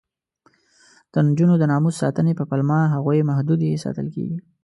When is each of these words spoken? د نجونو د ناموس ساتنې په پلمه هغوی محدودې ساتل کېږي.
د 1.11 1.13
نجونو 1.27 1.53
د 1.57 1.63
ناموس 1.71 1.95
ساتنې 2.03 2.33
په 2.39 2.43
پلمه 2.49 2.79
هغوی 2.95 3.19
محدودې 3.29 3.81
ساتل 3.83 4.07
کېږي. 4.15 4.37